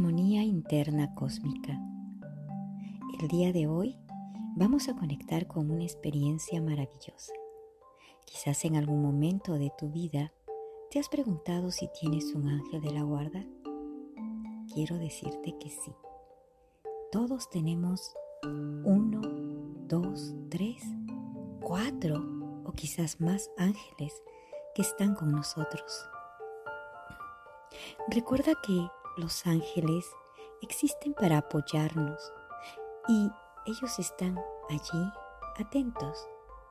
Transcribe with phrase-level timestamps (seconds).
[0.00, 1.78] Armonía interna cósmica.
[3.20, 3.98] El día de hoy
[4.56, 7.34] vamos a conectar con una experiencia maravillosa.
[8.24, 10.32] Quizás en algún momento de tu vida
[10.90, 13.44] te has preguntado si tienes un ángel de la guarda.
[14.72, 15.92] Quiero decirte que sí.
[17.12, 19.20] Todos tenemos uno,
[19.86, 20.82] dos, tres,
[21.60, 22.24] cuatro
[22.64, 24.22] o quizás más ángeles
[24.74, 26.08] que están con nosotros.
[28.08, 28.88] Recuerda que
[29.20, 30.10] los ángeles
[30.62, 32.32] existen para apoyarnos
[33.08, 33.30] y
[33.66, 34.38] ellos están
[34.70, 35.12] allí
[35.58, 36.26] atentos,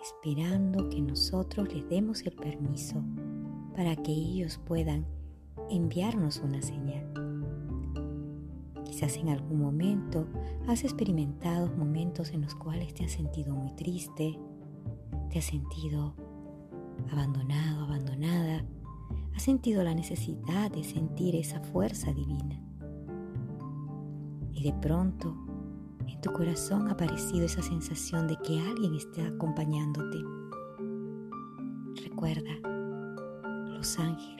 [0.00, 3.02] esperando que nosotros les demos el permiso
[3.74, 5.06] para que ellos puedan
[5.70, 7.10] enviarnos una señal.
[8.84, 10.26] Quizás en algún momento
[10.68, 14.38] has experimentado momentos en los cuales te has sentido muy triste,
[15.30, 16.14] te has sentido
[17.10, 18.64] abandonado, abandonada,
[19.34, 22.60] has sentido la necesidad de sentir esa fuerza divina.
[24.52, 25.34] Y de pronto
[26.06, 30.18] en tu corazón ha aparecido esa sensación de que alguien está acompañándote.
[32.02, 32.52] Recuerda,
[33.68, 34.34] los ángeles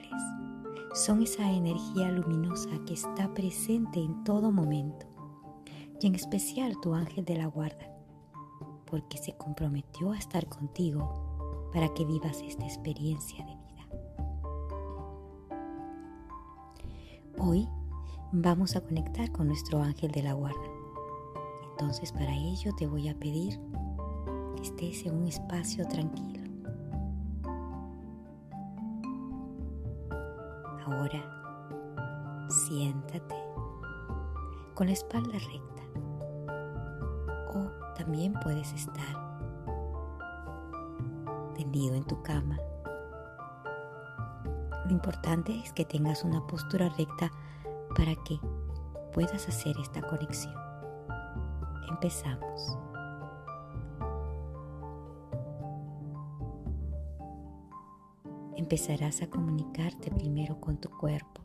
[0.93, 5.05] son esa energía luminosa que está presente en todo momento,
[5.99, 7.91] y en especial tu ángel de la guarda,
[8.85, 13.64] porque se comprometió a estar contigo para que vivas esta experiencia de vida.
[17.47, 17.69] Hoy
[18.31, 20.67] vamos a conectar con nuestro ángel de la guarda.
[21.69, 23.59] Entonces para ello te voy a pedir
[24.55, 26.41] que estés en un espacio tranquilo.
[30.87, 33.35] Ahora siéntate
[34.73, 35.83] con la espalda recta
[37.53, 39.37] o también puedes estar
[41.55, 42.57] tendido en tu cama
[44.85, 47.31] lo importante es que tengas una postura recta
[47.95, 48.39] para que
[49.13, 50.53] puedas hacer esta conexión.
[51.89, 52.77] Empezamos.
[58.55, 61.41] Empezarás a comunicarte primero con tu cuerpo,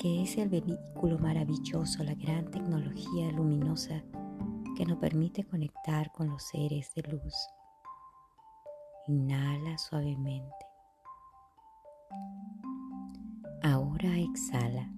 [0.00, 4.02] que es el vehículo maravilloso, la gran tecnología luminosa
[4.76, 7.34] que nos permite conectar con los seres de luz.
[9.06, 10.73] Inhala suavemente.
[13.62, 14.90] Ahora exhala.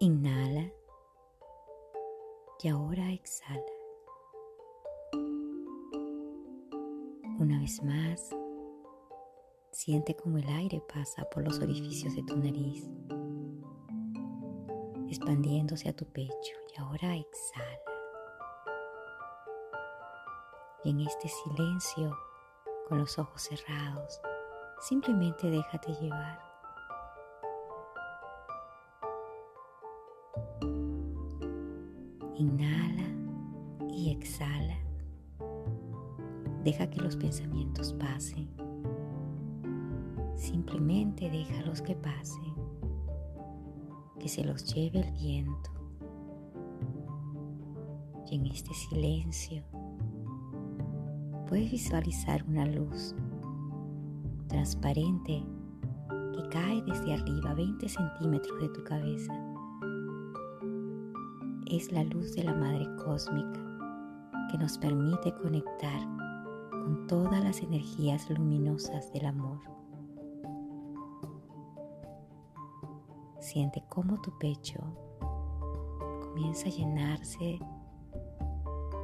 [0.00, 0.72] Inhala
[2.62, 3.62] y ahora exhala.
[7.38, 8.30] Una vez más,
[9.72, 12.88] siente como el aire pasa por los orificios de tu nariz,
[15.08, 17.80] expandiéndose a tu pecho y ahora exhala.
[20.84, 22.16] Y en este silencio,
[22.92, 24.20] con los ojos cerrados,
[24.82, 26.38] simplemente déjate llevar.
[32.36, 33.08] Inhala
[33.88, 34.76] y exhala.
[36.64, 38.50] Deja que los pensamientos pasen.
[40.36, 42.52] Simplemente déjalos que pasen.
[44.20, 45.70] Que se los lleve el viento.
[48.26, 49.64] Y en este silencio
[51.52, 53.14] puedes visualizar una luz
[54.48, 55.44] transparente
[56.34, 59.34] que cae desde arriba 20 centímetros de tu cabeza.
[61.66, 63.60] Es la luz de la Madre Cósmica
[64.50, 66.00] que nos permite conectar
[66.70, 69.60] con todas las energías luminosas del amor.
[73.40, 74.80] Siente cómo tu pecho
[76.22, 77.58] comienza a llenarse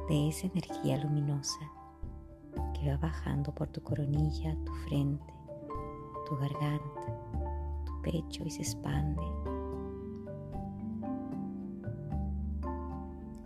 [0.07, 1.59] de esa energía luminosa
[2.79, 5.33] que va bajando por tu coronilla, tu frente,
[6.27, 7.01] tu garganta,
[7.85, 9.21] tu pecho y se expande.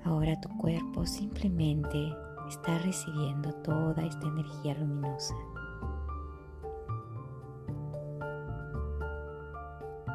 [0.05, 2.15] Ahora tu cuerpo simplemente
[2.47, 5.35] está recibiendo toda esta energía luminosa.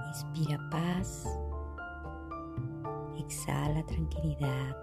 [0.09, 1.27] Inspira paz,
[3.19, 4.77] exhala tranquilidad,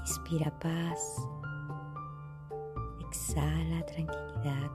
[0.00, 1.28] inspira paz,
[3.16, 4.70] exhala tranquilidad.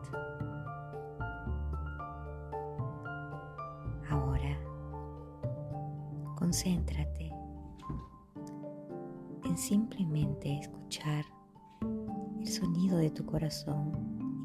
[4.09, 4.57] Ahora,
[6.35, 7.31] concéntrate
[9.43, 11.23] en simplemente escuchar
[12.39, 13.91] el sonido de tu corazón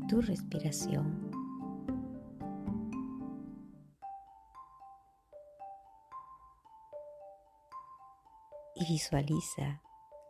[0.02, 1.30] y tu respiración.
[8.74, 9.80] Y visualiza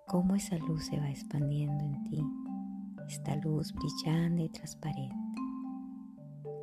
[0.07, 2.46] cómo esa luz se va expandiendo en ti
[3.09, 5.17] esta luz brillante y transparente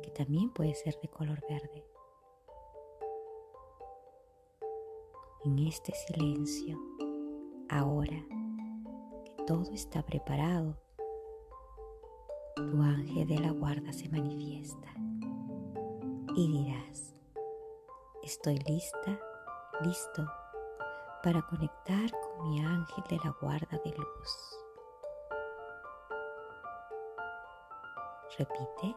[0.02, 1.84] que también puede ser de color verde.
[5.44, 6.78] En este silencio,
[7.68, 8.16] ahora
[9.24, 10.76] que todo está preparado,
[12.56, 14.94] tu ángel de la guarda se manifiesta
[16.36, 17.14] y dirás,
[18.22, 19.18] estoy lista,
[19.82, 20.26] listo
[21.22, 24.63] para conectar con mi ángel de la guarda de luz.
[28.36, 28.96] Repite,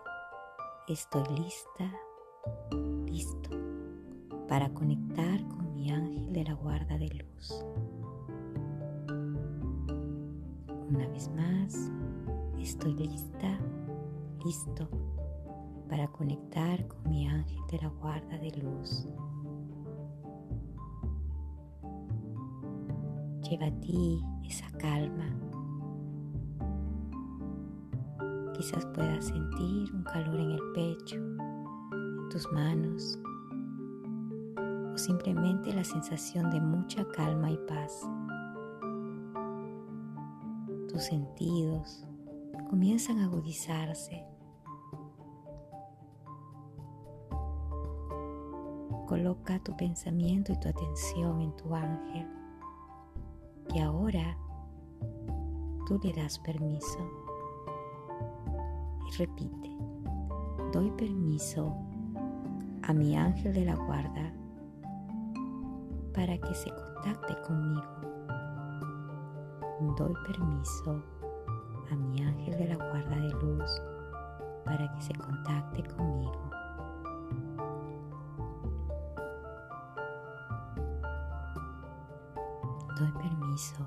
[0.88, 1.92] estoy lista,
[3.06, 3.52] listo
[4.48, 7.64] para conectar con mi ángel de la guarda de luz.
[10.90, 11.92] Una vez más,
[12.58, 13.60] estoy lista,
[14.44, 14.90] listo
[15.88, 19.08] para conectar con mi ángel de la guarda de luz.
[23.48, 25.47] Lleva a ti esa calma.
[28.58, 33.20] Quizás puedas sentir un calor en el pecho, en tus manos,
[34.94, 38.02] o simplemente la sensación de mucha calma y paz.
[40.90, 42.04] Tus sentidos
[42.70, 44.26] comienzan a agudizarse
[49.08, 52.28] Coloca tu pensamiento y tu atención en tu ángel,
[53.70, 54.38] que ahora
[55.88, 57.27] tú le das permiso.
[59.08, 59.70] Y repite,
[60.74, 61.74] doy permiso
[62.84, 64.34] a mi ángel de la guarda
[66.14, 67.84] para que se contacte conmigo.
[69.98, 71.04] Doy permiso
[71.92, 73.82] a mi ángel de la guarda de luz
[74.66, 76.50] para que se contacte conmigo.
[83.00, 83.86] Doy permiso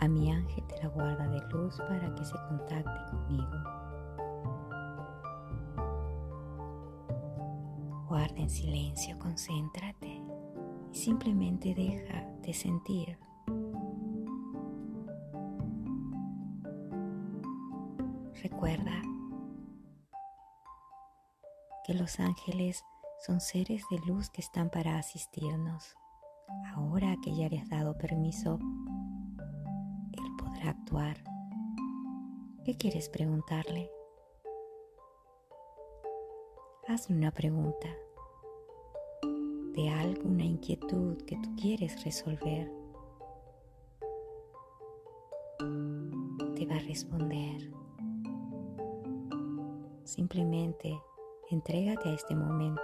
[0.00, 3.82] a mi ángel de la guarda de luz para que se contacte conmigo.
[8.12, 10.22] Guarda en silencio, concéntrate
[10.92, 13.18] y simplemente deja de sentir.
[18.42, 19.00] Recuerda
[21.86, 22.84] que los ángeles
[23.26, 25.96] son seres de luz que están para asistirnos.
[26.74, 28.58] Ahora que ya le has dado permiso,
[30.12, 31.16] Él podrá actuar.
[32.62, 33.90] ¿Qué quieres preguntarle?
[36.92, 37.88] Hazle una pregunta
[39.22, 42.70] de alguna inquietud que tú quieres resolver.
[46.54, 47.72] Te va a responder.
[50.04, 50.92] Simplemente
[51.50, 52.82] entrégate a este momento.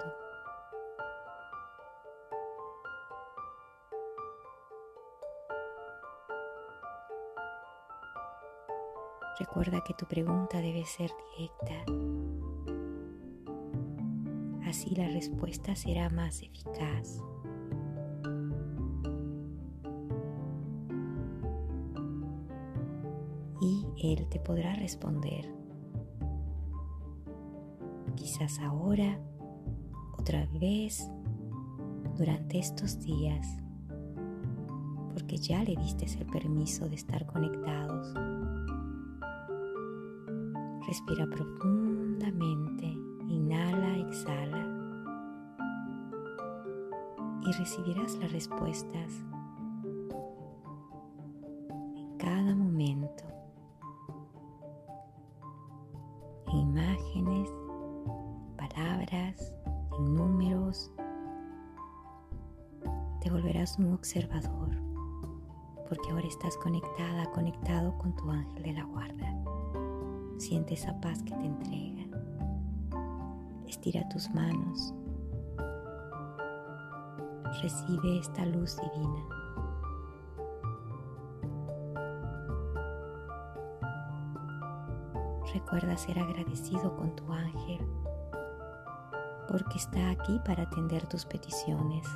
[9.38, 12.17] Recuerda que tu pregunta debe ser directa.
[14.88, 17.22] Así la respuesta será más eficaz.
[23.60, 25.44] Y Él te podrá responder.
[28.16, 29.20] Quizás ahora,
[30.18, 31.10] otra vez,
[32.16, 33.46] durante estos días,
[35.12, 38.14] porque ya le diste el permiso de estar conectados
[40.86, 42.86] Respira profundamente,
[43.28, 44.77] inhala, exhala
[47.46, 49.12] y recibirás las respuestas
[51.96, 53.24] en cada momento,
[56.48, 57.50] en imágenes,
[58.56, 59.52] palabras,
[59.98, 60.90] en números.
[63.20, 64.88] Te volverás un observador
[65.88, 69.34] porque ahora estás conectada, conectado con tu ángel de la guarda.
[70.36, 72.04] Siente esa paz que te entrega.
[73.66, 74.94] Estira tus manos.
[77.62, 79.24] Recibe esta luz divina.
[85.52, 87.80] Recuerda ser agradecido con tu ángel
[89.48, 92.06] porque está aquí para atender tus peticiones.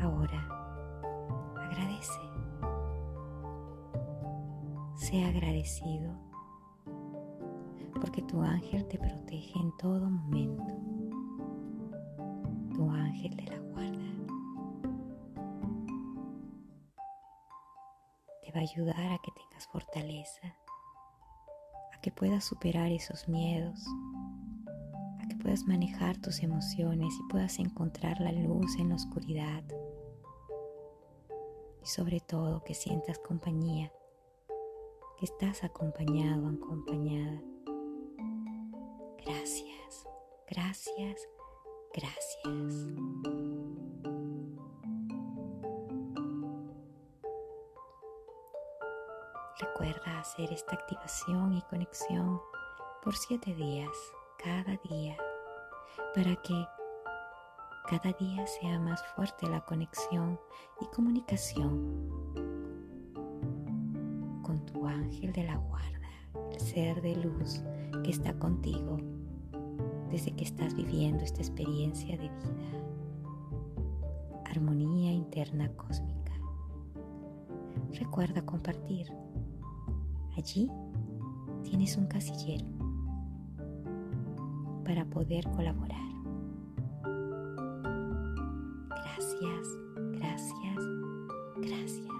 [0.00, 0.52] Ahora
[5.12, 6.31] Sea agradecido
[8.02, 10.66] porque tu ángel te protege en todo momento.
[12.74, 14.12] Tu ángel de la guarda
[18.42, 20.56] te va a ayudar a que tengas fortaleza,
[21.96, 23.86] a que puedas superar esos miedos,
[25.22, 29.62] a que puedas manejar tus emociones y puedas encontrar la luz en la oscuridad.
[31.80, 33.92] Y sobre todo que sientas compañía
[35.18, 37.51] que estás acompañado, acompañada.
[39.24, 40.06] Gracias,
[40.48, 41.28] gracias,
[41.94, 42.86] gracias.
[49.60, 52.40] Recuerda hacer esta activación y conexión
[53.04, 53.96] por siete días,
[54.38, 55.16] cada día,
[56.14, 56.66] para que
[57.88, 60.40] cada día sea más fuerte la conexión
[60.80, 62.10] y comunicación
[64.42, 66.10] con tu ángel de la guarda,
[66.52, 67.62] el ser de luz
[68.02, 68.98] que está contigo
[70.10, 72.78] desde que estás viviendo esta experiencia de vida.
[74.44, 76.32] Armonía interna cósmica.
[77.92, 79.06] Recuerda compartir.
[80.36, 80.70] Allí
[81.62, 82.66] tienes un casillero
[84.84, 85.98] para poder colaborar.
[88.90, 89.68] Gracias,
[90.18, 90.76] gracias,
[91.56, 92.11] gracias.